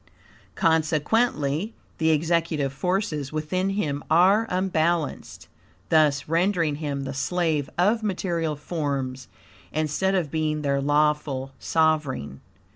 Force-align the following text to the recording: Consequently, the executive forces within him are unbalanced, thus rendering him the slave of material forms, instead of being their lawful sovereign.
Consequently, 0.55 1.75
the 1.99 2.09
executive 2.09 2.73
forces 2.73 3.31
within 3.31 3.69
him 3.69 4.03
are 4.09 4.47
unbalanced, 4.49 5.47
thus 5.89 6.27
rendering 6.27 6.77
him 6.77 7.01
the 7.03 7.13
slave 7.13 7.69
of 7.77 8.01
material 8.01 8.55
forms, 8.55 9.27
instead 9.71 10.15
of 10.15 10.31
being 10.31 10.63
their 10.63 10.81
lawful 10.81 11.51
sovereign. 11.59 12.41